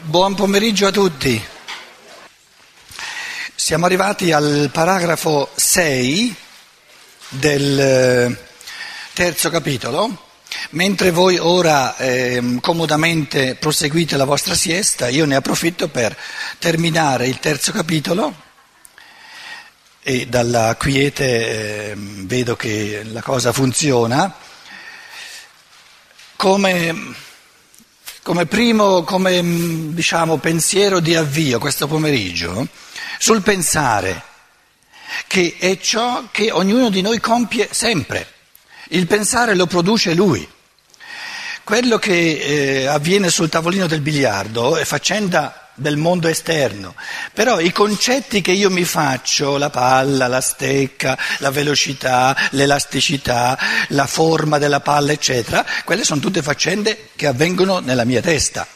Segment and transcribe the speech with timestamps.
[0.00, 1.42] Buon pomeriggio a tutti.
[3.54, 6.34] Siamo arrivati al paragrafo 6
[7.30, 8.44] del eh,
[9.12, 10.26] terzo capitolo.
[10.70, 16.16] Mentre voi ora eh, comodamente proseguite la vostra siesta, io ne approfitto per
[16.58, 18.34] terminare il terzo capitolo
[20.00, 24.32] e dalla quiete eh, vedo che la cosa funziona.
[26.36, 27.26] Come
[28.28, 29.40] come primo come,
[29.94, 32.68] diciamo, pensiero di avvio questo pomeriggio
[33.18, 34.22] sul pensare
[35.26, 38.26] che è ciò che ognuno di noi compie sempre.
[38.88, 40.46] Il pensare lo produce lui.
[41.64, 46.94] Quello che eh, avviene sul tavolino del biliardo è faccenda del mondo esterno,
[47.32, 54.06] però i concetti che io mi faccio, la palla, la stecca, la velocità, l'elasticità, la
[54.06, 58.66] forma della palla, eccetera, quelle sono tutte faccende che avvengono nella mia testa.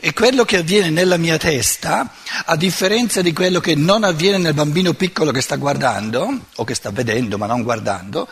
[0.00, 2.08] E quello che avviene nella mia testa,
[2.46, 6.74] a differenza di quello che non avviene nel bambino piccolo che sta guardando, o che
[6.74, 8.28] sta vedendo ma non guardando,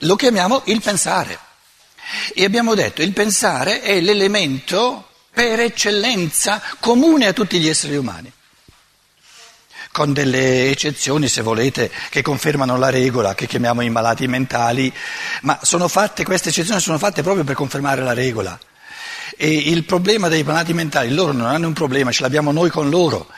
[0.00, 1.38] lo chiamiamo il pensare.
[2.34, 8.32] E abbiamo detto il pensare è l'elemento per eccellenza comune a tutti gli esseri umani,
[9.92, 14.90] con delle eccezioni, se volete, che confermano la regola, che chiamiamo i malati mentali,
[15.42, 18.58] ma fatte, queste eccezioni sono fatte proprio per confermare la regola.
[19.36, 22.88] E il problema dei malati mentali, loro non hanno un problema, ce l'abbiamo noi con
[22.88, 23.28] loro,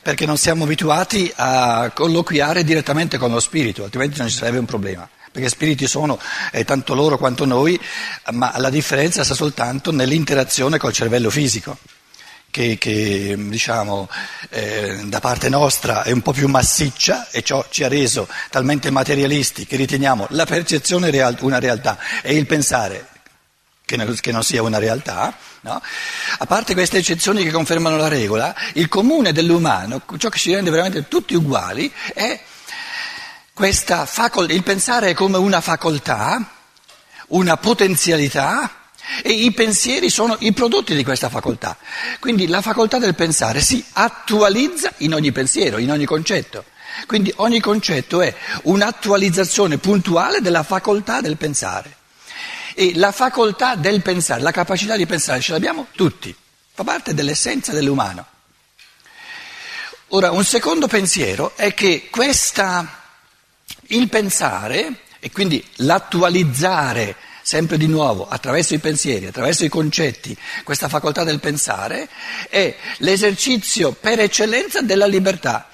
[0.00, 4.64] perché non siamo abituati a colloquiare direttamente con lo spirito, altrimenti non ci sarebbe un
[4.64, 6.18] problema perché spiriti sono
[6.52, 7.78] eh, tanto loro quanto noi,
[8.32, 11.78] ma la differenza sta soltanto nell'interazione col cervello fisico.
[12.50, 14.08] Che, che diciamo,
[14.48, 18.88] eh, da parte nostra è un po' più massiccia e ciò ci ha reso talmente
[18.90, 23.06] materialisti che riteniamo la percezione real- una realtà e il pensare
[23.88, 25.34] che, ne, che non sia una realtà.
[25.60, 25.82] No?
[26.38, 30.70] A parte queste eccezioni che confermano la regola, il comune dell'umano, ciò che ci rende
[30.70, 32.38] veramente tutti uguali, è
[33.58, 36.54] Facol- il pensare è come una facoltà,
[37.28, 38.90] una potenzialità
[39.22, 41.76] e i pensieri sono i prodotti di questa facoltà.
[42.20, 46.64] Quindi la facoltà del pensare si attualizza in ogni pensiero, in ogni concetto.
[47.06, 48.32] Quindi ogni concetto è
[48.62, 51.96] un'attualizzazione puntuale della facoltà del pensare.
[52.74, 56.34] E la facoltà del pensare, la capacità di pensare, ce l'abbiamo tutti,
[56.72, 58.24] fa parte dell'essenza dell'umano.
[60.08, 62.97] Ora, un secondo pensiero è che questa
[63.88, 70.88] il pensare e quindi l'attualizzare sempre di nuovo attraverso i pensieri, attraverso i concetti, questa
[70.88, 72.08] facoltà del pensare
[72.50, 75.68] è l'esercizio per eccellenza della libertà,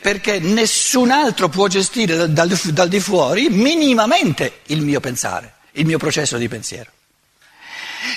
[0.00, 5.98] perché nessun altro può gestire dal, dal di fuori minimamente il mio pensare, il mio
[5.98, 6.92] processo di pensiero.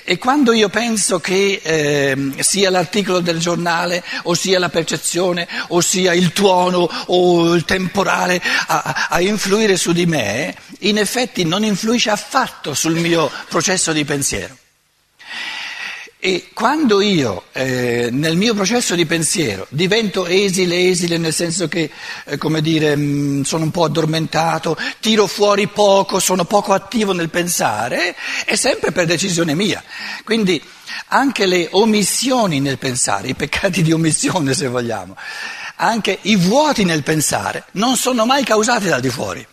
[0.04, 5.82] E quando io penso che eh, sia l'articolo del giornale, o sia la percezione, o
[5.82, 11.64] sia il tuono, o il temporale a, a influire su di me, in effetti non
[11.64, 14.58] influisce affatto sul mio processo di pensiero.
[16.26, 21.92] E quando io eh, nel mio processo di pensiero divento esile, esile nel senso che,
[22.24, 27.12] eh, come dire, mh, mm, sono un po' addormentato, tiro fuori poco, sono poco attivo
[27.12, 29.84] nel pensare, è sempre per decisione mia.
[30.24, 30.64] Quindi
[31.08, 35.18] anche le omissioni nel pensare, i peccati di omissione se vogliamo,
[35.76, 39.46] anche i vuoti nel pensare non sono mai causati dal di fuori.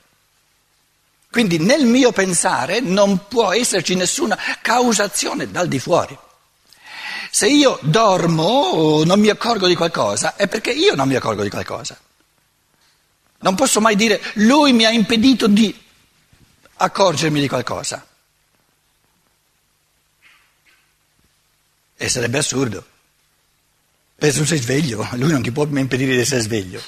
[1.32, 6.16] Quindi nel mio pensare non può esserci nessuna causazione dal di fuori.
[7.30, 11.42] Se io dormo o non mi accorgo di qualcosa, è perché io non mi accorgo
[11.42, 11.98] di qualcosa.
[13.38, 15.74] Non posso mai dire lui mi ha impedito di
[16.74, 18.06] accorgermi di qualcosa.
[21.96, 22.86] E sarebbe assurdo.
[24.16, 26.82] Tu sei sveglio, lui non ti può impedire di essere sveglio.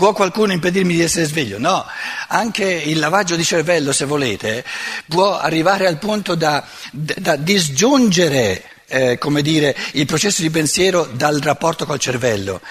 [0.00, 1.58] Può qualcuno impedirmi di essere sveglio?
[1.58, 1.84] No,
[2.28, 4.64] anche il lavaggio di cervello, se volete,
[5.06, 11.38] può arrivare al punto da, da disgiungere eh, come dire, il processo di pensiero dal
[11.40, 12.62] rapporto col cervello,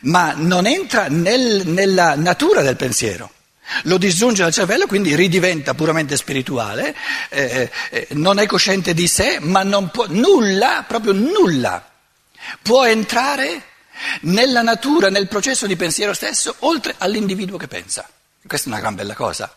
[0.00, 3.30] ma non entra nel, nella natura del pensiero.
[3.84, 6.94] Lo disgiunge dal cervello, quindi ridiventa puramente spirituale,
[7.30, 11.82] eh, eh, non è cosciente di sé, ma non può, nulla, proprio nulla,
[12.60, 13.72] può entrare
[14.22, 18.08] nella natura, nel processo di pensiero stesso, oltre all'individuo che pensa.
[18.46, 19.54] Questa è una gran bella cosa.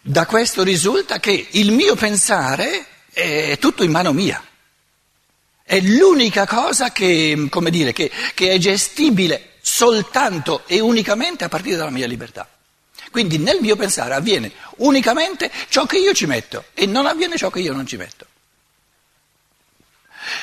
[0.00, 4.44] Da questo risulta che il mio pensare è tutto in mano mia.
[5.62, 11.76] È l'unica cosa che, come dire, che, che è gestibile soltanto e unicamente a partire
[11.76, 12.46] dalla mia libertà.
[13.10, 17.48] Quindi nel mio pensare avviene unicamente ciò che io ci metto e non avviene ciò
[17.48, 18.26] che io non ci metto.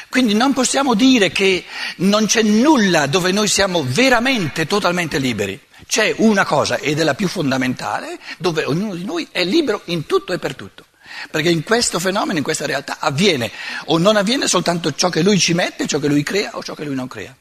[0.10, 1.66] Quindi non possiamo dire che
[1.98, 5.60] non c'è nulla dove noi siamo veramente totalmente liberi.
[5.88, 10.06] C'è una cosa, ed è la più fondamentale, dove ognuno di noi è libero in
[10.06, 10.86] tutto e per tutto.
[11.30, 13.52] Perché in questo fenomeno, in questa realtà, avviene
[13.86, 16.74] o non avviene soltanto ciò che lui ci mette, ciò che lui crea o ciò
[16.74, 17.36] che lui non crea.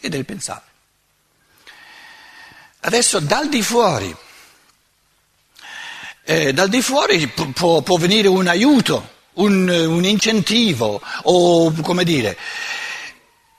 [0.00, 0.62] Ed è il pensare.
[2.80, 4.14] Adesso dal di fuori,
[6.24, 12.38] eh, dal di fuori può, può venire un aiuto, un, un, incentivo o come dire,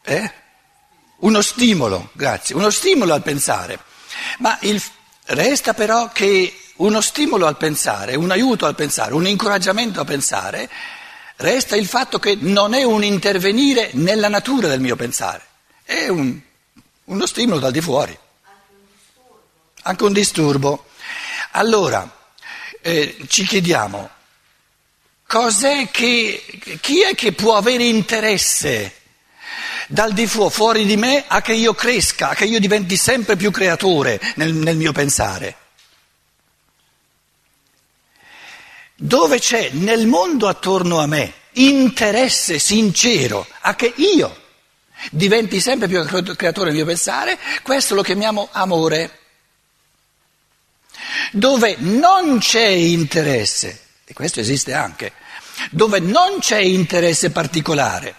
[0.04, 0.32] eh?
[1.20, 3.80] uno stimolo, grazie, uno stimolo al pensare.
[4.40, 4.82] Ma il,
[5.26, 10.70] resta però che uno stimolo al pensare, un aiuto al pensare, un incoraggiamento a pensare,
[11.38, 15.46] resta il fatto che non è un intervenire nella natura del mio pensare,
[15.84, 16.40] è un,
[17.06, 18.18] uno stimolo dal di fuori.
[19.86, 20.86] Anche un disturbo.
[21.52, 22.10] Allora,
[22.82, 24.10] eh, ci chiediamo,
[25.34, 28.94] cos'è che, chi è che può avere interesse
[29.88, 33.36] dal di fuori, fuori di me, a che io cresca, a che io diventi sempre
[33.36, 35.58] più creatore nel, nel mio pensare?
[38.94, 44.40] Dove c'è nel mondo attorno a me interesse sincero a che io
[45.10, 46.00] diventi sempre più
[46.36, 49.20] creatore del mio pensare, questo lo chiamiamo amore
[51.32, 55.22] dove non c'è interesse, e questo esiste anche,
[55.72, 58.16] dove non c'è interesse particolare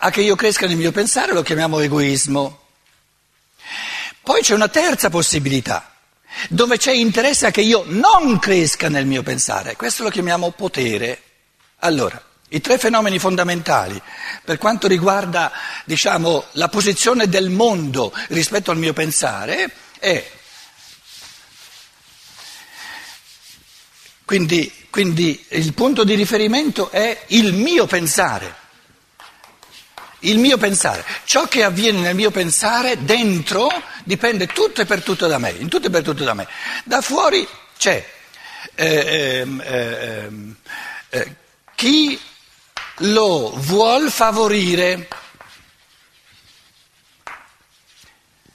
[0.00, 2.60] a che io cresca nel mio pensare lo chiamiamo egoismo.
[4.22, 5.94] Poi c'è una terza possibilità,
[6.48, 11.20] dove c'è interesse a che io non cresca nel mio pensare, questo lo chiamiamo potere.
[11.80, 14.00] Allora, i tre fenomeni fondamentali
[14.42, 15.52] per quanto riguarda,
[15.84, 20.24] diciamo, la posizione del mondo rispetto al mio pensare è
[24.24, 28.62] Quindi, quindi il punto di riferimento è il mio pensare.
[30.20, 31.04] Il mio pensare.
[31.24, 33.68] Ciò che avviene nel mio pensare dentro
[34.04, 36.48] dipende tutto e per tutto da me, in tutto e per tutto da me.
[36.84, 38.12] Da fuori c'è
[38.74, 40.28] eh, eh,
[41.10, 41.34] eh,
[41.74, 42.18] chi
[42.98, 45.08] lo vuol favorire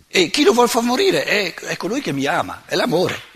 [0.08, 3.29] e chi lo vuol favorire è, è colui che mi ama, è l'amore.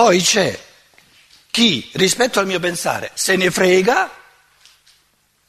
[0.00, 0.58] Poi c'è
[1.50, 4.10] chi rispetto al mio pensare se ne frega,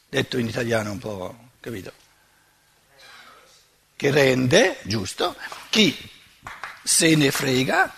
[0.10, 1.94] detto in italiano un po', capito?
[3.96, 5.38] Che rende, giusto?
[5.70, 5.98] Chi
[6.84, 7.96] se ne frega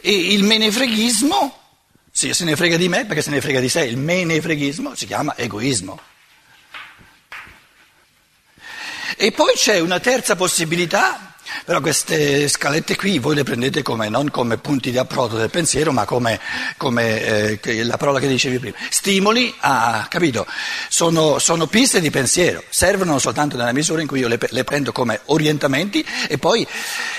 [0.00, 1.78] e il menefreghismo,
[2.10, 5.06] sì, se ne frega di me perché se ne frega di sé, il menefreghismo si
[5.06, 6.00] chiama egoismo.
[9.16, 11.29] E poi c'è una terza possibilità
[11.64, 15.92] però queste scalette qui voi le prendete come, non come punti di approdo del pensiero,
[15.92, 16.40] ma come,
[16.76, 18.76] come eh, la parola che dicevi prima.
[18.88, 20.46] Stimoli a, capito?
[20.88, 24.92] Sono, sono, piste di pensiero, servono soltanto nella misura in cui io le, le prendo
[24.92, 26.66] come orientamenti e poi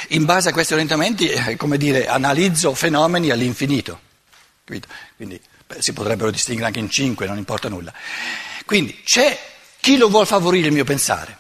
[0.10, 4.00] in base a questi orientamenti, eh, come dire, analizzo fenomeni all'infinito.
[4.64, 4.88] Capito?
[5.16, 7.94] Quindi beh, si potrebbero distinguere anche in cinque, non importa nulla.
[8.66, 9.38] Quindi c'è
[9.80, 11.38] chi lo vuole favorire il mio pensare,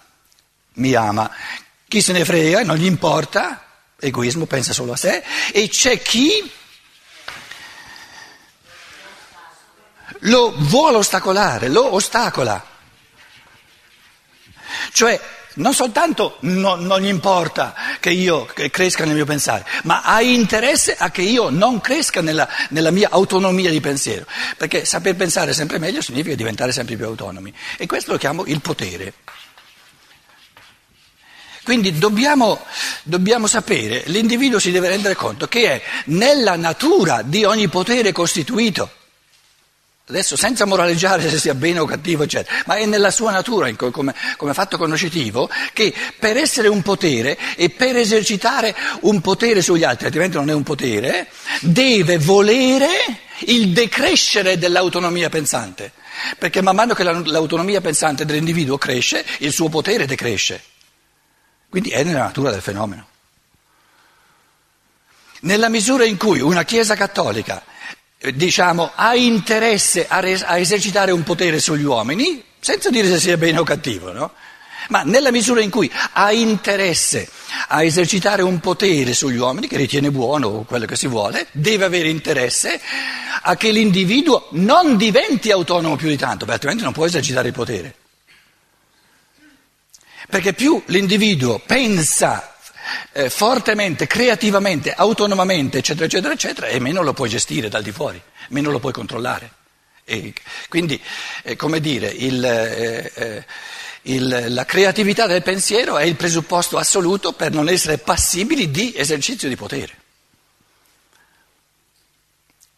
[0.73, 1.29] mi ama,
[1.91, 3.65] chi se ne frega, non gli importa,
[3.99, 5.21] egoismo, pensa solo a sé,
[5.51, 6.49] e c'è chi
[10.19, 12.66] lo vuole ostacolare, lo ostacola.
[14.94, 15.19] Cioè,
[15.56, 20.95] non soltanto non, non, gli importa che io cresca nel mio pensare, ma ha interesse
[20.97, 24.25] a che io non cresca nella, nella, mia autonomia di pensiero,
[24.56, 27.54] perché saper pensare sempre meglio significa diventare sempre più autonomi.
[27.75, 29.13] E questo lo chiamo il potere.
[31.63, 32.65] Quindi dobbiamo,
[33.03, 38.89] dobbiamo, sapere, l'individuo si deve rendere conto che è nella natura di ogni potere costituito,
[40.07, 44.15] adesso senza moraleggiare se sia bene o cattivo, eccetera, ma è nella sua natura, come,
[44.37, 50.06] come fatto conoscitivo, che per essere un potere e per esercitare un potere sugli altri,
[50.07, 51.27] altrimenti non è un potere,
[51.61, 52.87] deve volere
[53.45, 55.91] il decrescere dell'autonomia pensante,
[56.39, 60.70] perché man mano che l'autonomia pensante dell'individuo cresce, il suo potere decresce.
[61.71, 63.07] Quindi è nella natura del fenomeno.
[65.44, 67.63] Nella misura in cui una Chiesa cattolica,
[68.18, 73.21] eh, diciamo, ha interesse a, res- a esercitare un potere sugli uomini, senza dire se
[73.21, 74.33] sia bene o cattivo, no?
[74.90, 77.30] Ma nella misura in cui ha interesse
[77.69, 81.85] a esercitare un potere sugli uomini, che ritiene buono o quello che si vuole, deve
[81.85, 82.81] avere interesse
[83.44, 87.54] a che l'individuo non diventi autonomo più di tanto, perché altrimenti non può esercitare il
[87.54, 87.95] potere.
[90.31, 92.56] Perché più l'individuo pensa
[93.11, 98.21] eh, fortemente, creativamente, autonomamente, eccetera, eccetera, eccetera, e meno lo puoi gestire dal di fuori,
[98.47, 99.52] meno lo puoi controllare.
[100.06, 100.33] E
[100.69, 101.02] quindi,
[101.44, 103.45] eh, come dire, il, eh, eh,
[104.04, 109.50] il, la creatività del pensiero è il presupposto assoluto per non essere passibili di esercizio
[109.50, 109.97] di potere.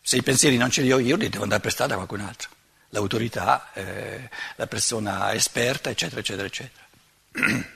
[0.01, 2.49] Se i pensieri non ce li ho io, li devo andare prestati a qualcun altro,
[2.89, 6.81] l'autorità, eh, la persona esperta, eccetera, eccetera, eccetera.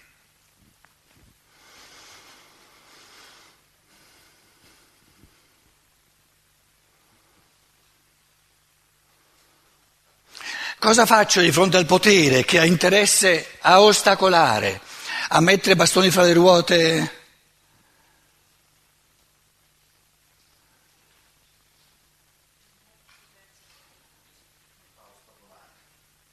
[10.80, 14.80] Cosa faccio di fronte al potere che ha interesse a ostacolare,
[15.30, 17.12] a mettere bastoni fra le ruote?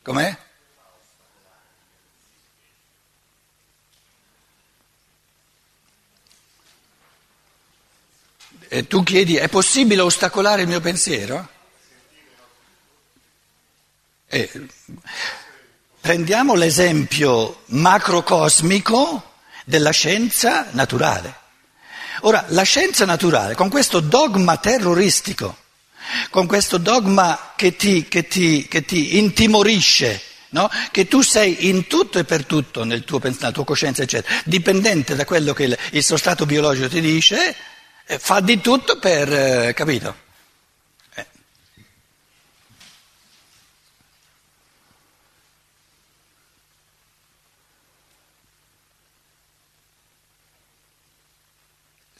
[0.02, 0.43] Com'è?
[8.74, 11.48] E tu chiedi, è possibile ostacolare il mio pensiero?
[14.26, 14.50] Eh,
[16.00, 21.36] prendiamo l'esempio macrocosmico della scienza naturale.
[22.22, 25.56] Ora, la scienza naturale, con questo dogma terroristico,
[26.30, 30.68] con questo dogma che ti, che ti, che ti intimorisce, no?
[30.90, 35.14] che tu sei in tutto e per tutto nel tuo, nella tua coscienza, eccetera, dipendente
[35.14, 37.54] da quello che il, il suo stato biologico ti dice,
[38.06, 40.22] fa di tutto per, eh, capito?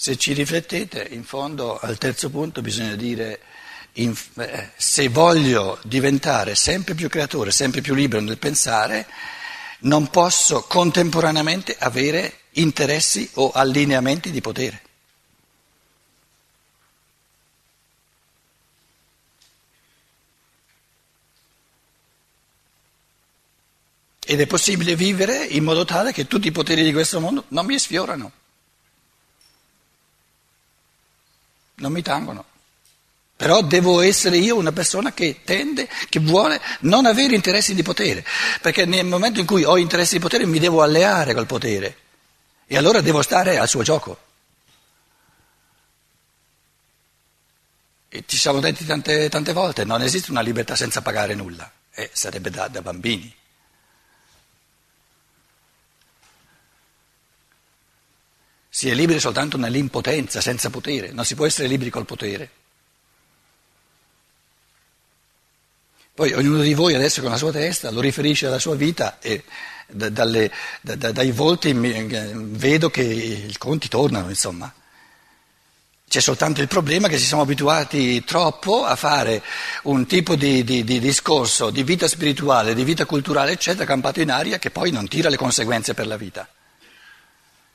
[0.05, 3.41] Se ci riflettete, in fondo al terzo punto bisogna dire
[3.93, 9.07] in, eh, se voglio diventare sempre più creatore, sempre più libero nel pensare,
[9.81, 14.84] non posso contemporaneamente avere interessi o allineamenti di potere.
[24.26, 27.66] Ed è possibile vivere in modo tale che tutti i poteri di questo mondo non
[27.66, 28.33] mi sfiorano.
[31.76, 32.45] non mi tangono.
[33.37, 38.25] Però devo essere io una persona che tende, che vuole non avere interessi di potere,
[38.61, 41.97] perché nel momento in cui ho interessi di potere mi devo alleare col potere
[42.66, 44.19] e allora devo stare al suo gioco.
[48.09, 52.11] E ci siamo detti tante, tante volte, non esiste una libertà senza pagare nulla, e
[52.12, 53.35] sarebbe da, da bambini.
[58.75, 62.50] Si è liberi soltanto nell'impotenza, senza potere, non si può essere liberi col potere.
[66.12, 69.45] Poi ognuno di voi adesso con la sua testa lo riferisce alla sua vita e
[69.87, 70.50] dalle,
[70.81, 74.75] da, da, dai volti vedo che i conti tornano, insomma.
[76.09, 79.40] C'è soltanto il problema che si siamo abituati troppo a fare
[79.85, 84.33] un tipo di, di, di, discorso di vita spirituale, di vita culturale, eccetera, campato in
[84.33, 86.49] aria, che poi non tira le conseguenze per la vita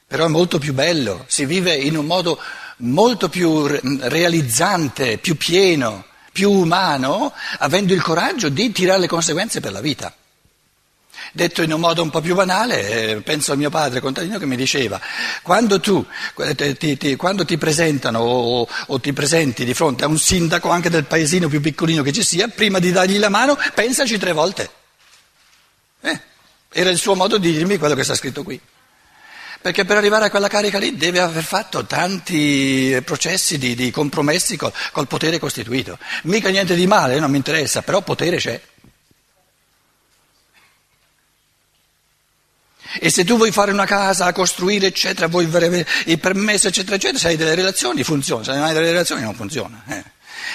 [0.10, 2.39] però è molto più bello, si vive in un modo
[2.78, 9.72] molto più realizzante, più pieno, più umano, avendo il coraggio di tirare le conseguenze per
[9.72, 10.12] la vita.
[11.32, 14.48] Detto in un modo un po' più banale, eh, penso al mio padre contadino che
[14.48, 15.00] mi diceva,
[15.44, 16.04] quando tu
[16.38, 20.70] eh, ti, ti, quando ti presentano o, o, ti presenti di fronte a un sindaco
[20.70, 24.32] anche del paesino più piccolino che ci sia, prima di dargli la mano, pensaci tre
[24.32, 24.72] volte.
[26.01, 26.20] Eh,
[26.70, 28.60] era il suo modo di dirmi quello che sta scritto qui
[29.62, 34.56] perché per arrivare a quella carica lì deve aver fatto tanti processi di, di compromessi
[34.56, 35.98] col, col, potere costituito.
[36.24, 38.62] Mica niente di male, non mi interessa, però potere c'è.
[43.01, 47.20] E se tu vuoi fare una casa, costruire, eccetera, vuoi avere il permesso, eccetera, eccetera,
[47.20, 49.84] se hai delle relazioni funziona, se non hai delle relazioni non funziona.
[49.88, 50.09] Eh.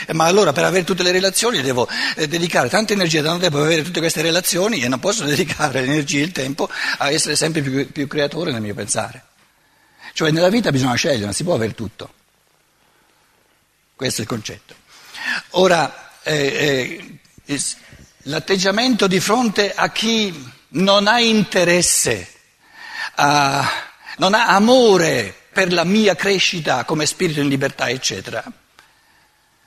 [0.07, 3.57] Eh, ma allora per avere tutte le relazioni devo eh, dedicare tanta energia, tanto tempo
[3.59, 6.69] per avere tutte queste relazioni e non posso dedicare l'energia e il tempo
[6.99, 9.25] a essere sempre più, più creatore nel mio pensare.
[10.13, 12.13] Cioè nella vita bisogna scegliere, non si può avere tutto.
[13.97, 14.75] Questo è il concetto.
[15.51, 17.59] Ora, eh, eh,
[18.25, 22.29] l'atteggiamento di fronte a chi non ha interesse,
[23.17, 23.69] a,
[24.19, 28.45] non ha amore per la mia crescita come spirito in libertà, eccetera,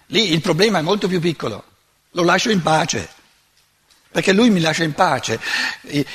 [0.07, 1.63] Lì il problema è molto più piccolo,
[2.11, 3.09] lo lascio in pace,
[4.09, 5.39] perché lui mi lascia in pace.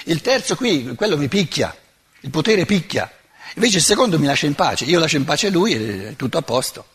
[0.05, 1.77] Il terzo qui, quello mi picchia,
[2.21, 3.11] il potere picchia,
[3.55, 6.39] invece il secondo mi lascia in pace, io lascio in pace lui e è tutto
[6.39, 6.87] a posto.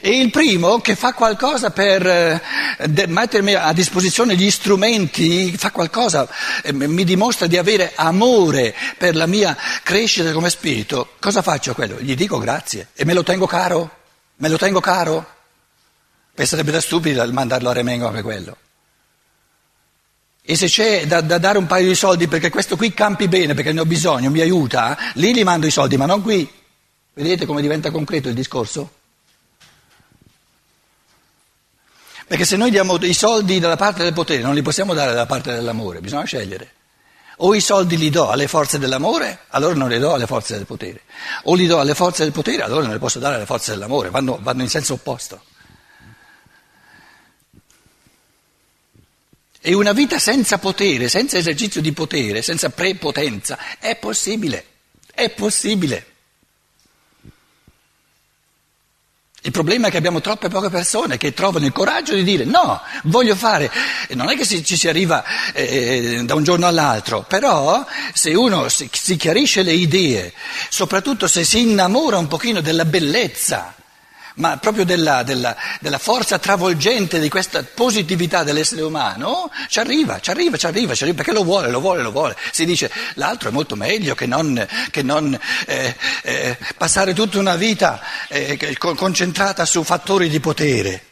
[0.00, 6.28] E il primo che fa qualcosa per eh, mettermi a disposizione gli strumenti, fa qualcosa,
[6.62, 11.74] eh, mi dimostra di avere amore per la mia crescita come spirito, cosa faccio a
[11.74, 11.98] quello?
[12.00, 13.98] Gli dico grazie e me lo tengo caro?
[14.36, 15.40] Me lo tengo caro?
[16.34, 18.56] E sarebbe da stupidi mandarlo a Remengo anche quello.
[20.44, 23.54] E se c'è da, da, dare un paio di soldi perché questo qui campi bene,
[23.54, 26.50] perché ne ho bisogno, mi aiuta, lì gli mando i soldi, ma non qui.
[27.14, 28.90] Vedete come diventa concreto il discorso?
[32.26, 35.26] Perché se noi diamo i soldi dalla parte del potere, non li possiamo dare dalla
[35.26, 36.72] parte dell'amore, bisogna scegliere.
[37.36, 40.64] O i soldi li do alle forze dell'amore, allora non li do alle forze del
[40.64, 41.02] potere.
[41.44, 44.10] O li do alle forze del potere, allora non li posso dare alle forze dell'amore,
[44.10, 45.42] vanno, vanno in senso opposto.
[49.64, 54.64] E una vita senza potere, senza esercizio di potere, senza prepotenza, è possibile,
[55.14, 56.06] è possibile.
[59.44, 62.80] Il problema è che abbiamo troppe poche persone che trovano il coraggio di dire no,
[63.04, 63.70] voglio fare,
[64.10, 68.88] non è che ci si arriva eh, da un giorno all'altro, però se uno si,
[68.92, 70.32] si chiarisce le idee,
[70.68, 73.74] soprattutto se si innamora un pochino della bellezza,
[74.36, 80.30] ma proprio della, della, della, forza travolgente di questa positività dell'essere umano, ci arriva, ci
[80.30, 82.36] arriva, ci arriva, ci arriva, perché lo vuole, lo vuole, lo vuole.
[82.50, 87.56] Si dice l'altro è molto meglio che non, che non eh, eh, passare tutta una
[87.56, 91.04] vita eh, concentrata su fattori di potere.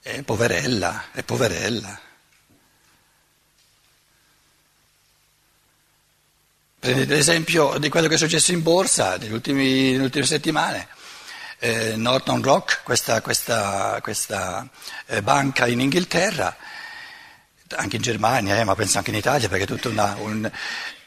[0.00, 1.98] È poverella, è poverella.
[6.78, 10.88] Prendete l'esempio di quello che è successo in borsa nelle ultime, nelle ultime settimane
[11.58, 14.68] eh, Northern Rock, questa, questa, questa
[15.06, 16.56] eh, banca in Inghilterra,
[17.76, 20.50] anche in Germania, eh, ma penso anche in Italia, perché è una, un,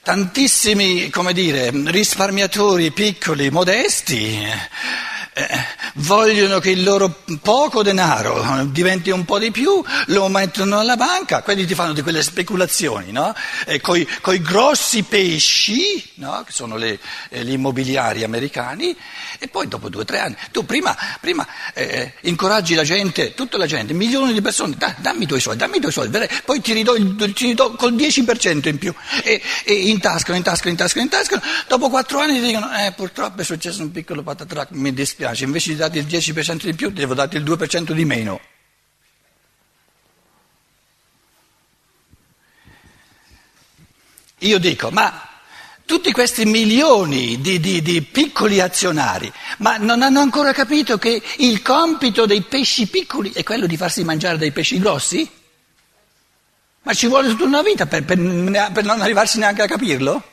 [0.01, 4.47] tantissimi dire, risparmiatori piccoli, modesti,
[5.95, 11.41] vogliono che il loro poco denaro diventi un po' di più, lo mettono alla banca,
[11.41, 13.33] quelli ti fanno di quelle speculazioni, no?
[13.65, 16.43] eh, coi, coi grossi pesci, no?
[16.45, 18.95] che sono le, eh, gli immobiliari americani,
[19.39, 23.57] e poi dopo due o tre anni, tu prima, prima eh, incoraggi la gente, tutta
[23.57, 26.61] la gente, milioni di persone, da, dammi i tuoi soldi, dammi i tuoi soldi, poi
[26.61, 31.89] ti ridò, ti ridò col 10% in più, e, e intascano, intascano, intascano, intascano, dopo
[31.89, 35.71] quattro anni ti dicono, eh, purtroppo è successo un piccolo patatrac, mi dispiace dispiace, invece
[35.71, 38.39] di darti il 10% di più, devo darti il 2% di meno.
[44.41, 45.27] Io dico, ma
[45.83, 51.61] tutti questi milioni di, di, di, piccoli azionari, ma non hanno ancora capito che il
[51.61, 55.29] compito dei pesci piccoli è quello di farsi mangiare dai pesci grossi?
[56.83, 60.23] Ma ci vuole tutta una vita per, per, per non arrivarsi neanche a capirlo?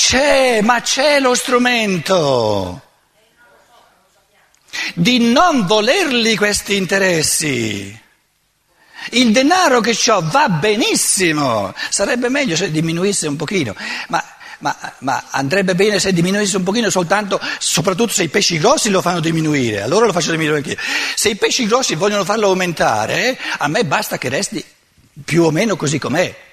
[0.00, 2.82] C'è, ma c'è lo strumento
[4.94, 8.00] di non volerli questi interessi.
[9.10, 13.74] Il denaro che ho va benissimo, sarebbe meglio se diminuisse un pochino,
[14.06, 14.24] ma,
[14.60, 19.02] ma, ma, andrebbe bene se diminuisse un pochino soltanto, soprattutto se i pesci grossi lo
[19.02, 20.76] fanno diminuire, allora lo faccio diminuire anch'io.
[21.16, 24.64] Se i pesci grossi vogliono farlo aumentare, a me basta che resti
[25.24, 26.46] più o meno così com'è.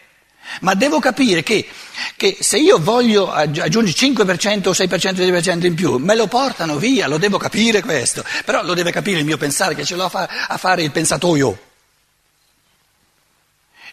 [0.61, 1.67] Ma devo capire che,
[2.15, 6.77] che, se io voglio aggiungere 5% o 6% di 10% in più, me lo portano
[6.77, 8.23] via, lo devo capire questo.
[8.45, 11.59] Però lo deve capire il mio pensare, che ce l'ho a fare il pensatoio.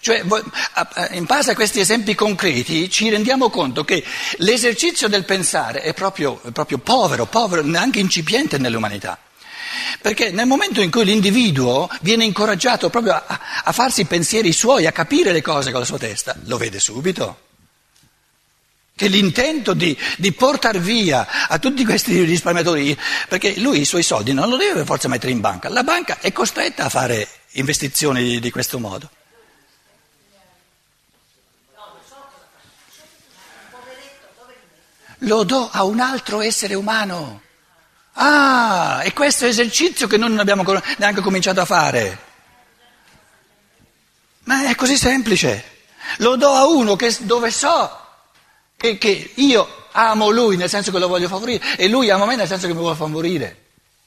[0.03, 0.25] Cioè,
[1.13, 4.05] in base a questi esempi concreti ci rendiamo conto che
[4.39, 9.17] l'esercizio del pensare è proprio, è proprio povero, povero, neanche incipiente nell'umanità.
[10.03, 14.93] Perché nel momento in cui l'individuo viene incoraggiato proprio a, a farsi pensieri suoi, a
[14.93, 17.51] capire le cose con la sua testa, lo vede subito
[18.95, 22.97] che l'intento di, di portare via a tutti questi risparmiatori,
[23.29, 26.19] perché lui i suoi soldi non lo deve per forza mettere in banca, la banca
[26.21, 29.09] è costretta a fare investizioni di, di questo modo.
[35.25, 37.43] Lo do a un altro essere umano.
[38.15, 40.65] Ah, è questo esercizio che noi non abbiamo
[40.99, 42.19] neanche cominciato a fare.
[44.45, 45.71] Ma è così semplice.
[46.19, 47.99] Lo do a uno che, dove so
[48.77, 52.37] che, che, io amo lui nel senso che lo voglio favorire e lui ama me
[52.37, 53.59] nel senso che mi vuole favorire.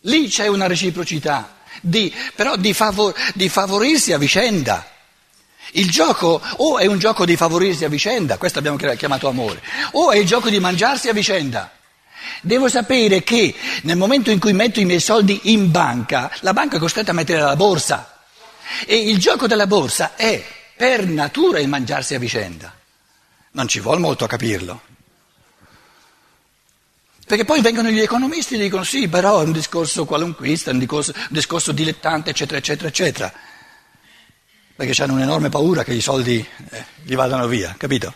[0.01, 4.87] Lì c'è una reciprocità, di, però di, favor, di favorirsi a vicenda.
[5.71, 9.61] Il gioco o è un gioco di favorirsi a vicenda, questo abbiamo chiamato amore,
[9.93, 11.74] o è il gioco di mangiarsi a vicenda.
[12.41, 16.77] Devo sapere che nel momento in cui metto i miei soldi in banca, la banca
[16.77, 18.23] è costretta a mettere la borsa.
[18.85, 20.43] E il gioco della borsa è
[20.75, 22.73] per natura il mangiarsi a vicenda.
[23.51, 24.81] Non ci vuole molto a capirlo.
[27.25, 31.11] Perché poi vengono gli economisti e dicono sì, però è un discorso qualunquista, un discorso,
[31.15, 33.33] un discorso dilettante, eccetera, eccetera, eccetera.
[34.75, 38.13] Perché hanno un'enorme paura che i soldi eh, gli vadano via, capito?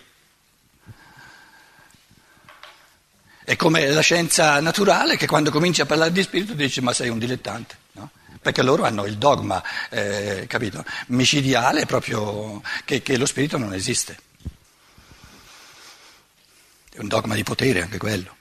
[3.49, 7.09] È come la scienza naturale che quando comincia a parlare di spirito dice ma sei
[7.09, 8.12] un dilettante, no?
[8.39, 14.19] Perché loro hanno il dogma, eh, capito, micidiale proprio che, che lo spirito non esiste.
[16.91, 18.35] È un dogma di potere anche quello.